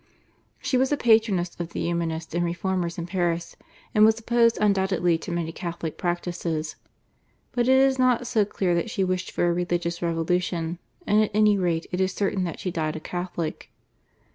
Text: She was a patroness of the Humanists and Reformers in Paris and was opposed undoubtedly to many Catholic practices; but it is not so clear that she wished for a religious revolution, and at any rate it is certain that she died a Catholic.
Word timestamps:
She 0.59 0.77
was 0.77 0.91
a 0.91 0.97
patroness 0.97 1.55
of 1.59 1.73
the 1.73 1.81
Humanists 1.81 2.33
and 2.33 2.43
Reformers 2.43 2.97
in 2.97 3.05
Paris 3.05 3.55
and 3.93 4.03
was 4.03 4.17
opposed 4.19 4.57
undoubtedly 4.59 5.15
to 5.19 5.31
many 5.31 5.51
Catholic 5.51 5.95
practices; 5.95 6.75
but 7.51 7.67
it 7.67 7.77
is 7.77 7.99
not 7.99 8.25
so 8.25 8.43
clear 8.43 8.73
that 8.73 8.89
she 8.89 9.03
wished 9.03 9.29
for 9.29 9.47
a 9.47 9.53
religious 9.53 10.01
revolution, 10.01 10.79
and 11.05 11.21
at 11.23 11.29
any 11.35 11.55
rate 11.55 11.85
it 11.91 12.01
is 12.01 12.13
certain 12.15 12.45
that 12.45 12.59
she 12.59 12.71
died 12.71 12.95
a 12.95 12.99
Catholic. 12.99 13.69